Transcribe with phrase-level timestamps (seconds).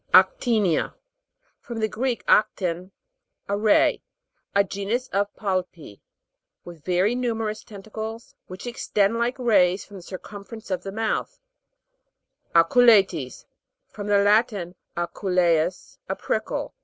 [0.15, 0.95] ACTI'NIA.
[1.59, 2.91] From the Greek, aktin,
[3.47, 4.01] a ray.
[4.55, 6.01] A genus of polypi,
[6.65, 11.39] with very numerous tentacles, which extend, like rays, from the circumference of the mouth
[12.55, 12.63] (Jig.
[12.63, 12.63] 87).
[12.65, 13.45] ACU'LEATES.
[13.89, 16.73] From the Latin, acu leus, a prickle.